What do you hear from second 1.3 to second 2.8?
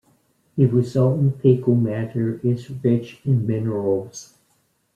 faecal matter is